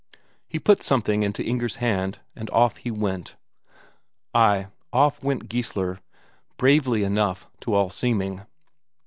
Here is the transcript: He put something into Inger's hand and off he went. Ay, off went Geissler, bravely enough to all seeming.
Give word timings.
He 0.47 0.57
put 0.57 0.81
something 0.81 1.21
into 1.21 1.43
Inger's 1.43 1.75
hand 1.75 2.17
and 2.35 2.49
off 2.49 2.77
he 2.77 2.89
went. 2.89 3.35
Ay, 4.33 4.65
off 4.91 5.21
went 5.23 5.47
Geissler, 5.47 5.99
bravely 6.57 7.03
enough 7.03 7.47
to 7.59 7.75
all 7.75 7.91
seeming. 7.91 8.41